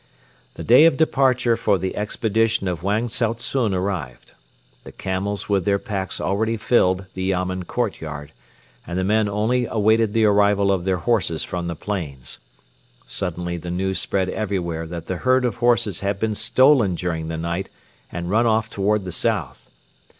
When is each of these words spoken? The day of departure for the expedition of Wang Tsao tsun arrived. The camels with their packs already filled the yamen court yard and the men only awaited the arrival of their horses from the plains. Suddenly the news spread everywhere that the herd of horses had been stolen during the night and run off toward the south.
The 0.55 0.63
day 0.63 0.85
of 0.85 0.97
departure 0.97 1.55
for 1.55 1.77
the 1.77 1.95
expedition 1.95 2.67
of 2.67 2.81
Wang 2.81 3.07
Tsao 3.07 3.33
tsun 3.33 3.71
arrived. 3.75 4.31
The 4.83 4.91
camels 4.91 5.47
with 5.47 5.63
their 5.63 5.77
packs 5.77 6.19
already 6.19 6.57
filled 6.57 7.05
the 7.13 7.25
yamen 7.29 7.65
court 7.65 8.01
yard 8.01 8.31
and 8.87 8.97
the 8.97 9.03
men 9.03 9.29
only 9.29 9.67
awaited 9.67 10.13
the 10.13 10.25
arrival 10.25 10.71
of 10.71 10.85
their 10.85 10.97
horses 10.97 11.43
from 11.43 11.67
the 11.67 11.75
plains. 11.75 12.39
Suddenly 13.05 13.57
the 13.57 13.69
news 13.69 13.99
spread 13.99 14.29
everywhere 14.29 14.87
that 14.87 15.05
the 15.05 15.17
herd 15.17 15.45
of 15.45 15.57
horses 15.57 15.99
had 15.99 16.17
been 16.19 16.33
stolen 16.33 16.95
during 16.95 17.27
the 17.27 17.37
night 17.37 17.69
and 18.11 18.31
run 18.31 18.47
off 18.47 18.71
toward 18.71 19.05
the 19.05 19.11
south. 19.11 19.69